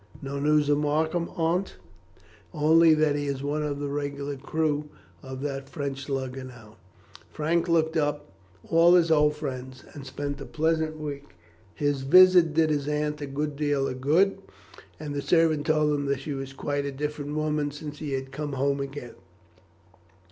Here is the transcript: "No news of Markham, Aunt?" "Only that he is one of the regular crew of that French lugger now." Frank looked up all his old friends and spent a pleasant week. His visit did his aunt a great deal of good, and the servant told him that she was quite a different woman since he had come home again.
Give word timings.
"No 0.19 0.39
news 0.39 0.67
of 0.67 0.79
Markham, 0.79 1.29
Aunt?" 1.35 1.75
"Only 2.55 2.95
that 2.95 3.15
he 3.15 3.27
is 3.27 3.43
one 3.43 3.61
of 3.61 3.77
the 3.79 3.87
regular 3.87 4.35
crew 4.35 4.89
of 5.21 5.41
that 5.41 5.69
French 5.69 6.09
lugger 6.09 6.43
now." 6.43 6.77
Frank 7.29 7.67
looked 7.67 7.95
up 7.95 8.31
all 8.67 8.95
his 8.95 9.11
old 9.11 9.35
friends 9.35 9.83
and 9.93 10.03
spent 10.07 10.41
a 10.41 10.45
pleasant 10.47 10.97
week. 10.97 11.35
His 11.75 12.01
visit 12.01 12.55
did 12.55 12.71
his 12.71 12.87
aunt 12.87 13.21
a 13.21 13.27
great 13.27 13.55
deal 13.55 13.87
of 13.87 14.01
good, 14.01 14.39
and 14.99 15.13
the 15.13 15.21
servant 15.21 15.67
told 15.67 15.93
him 15.93 16.07
that 16.07 16.21
she 16.21 16.33
was 16.33 16.51
quite 16.51 16.85
a 16.85 16.91
different 16.91 17.35
woman 17.35 17.69
since 17.69 17.99
he 17.99 18.13
had 18.13 18.31
come 18.31 18.53
home 18.53 18.79
again. 18.79 19.13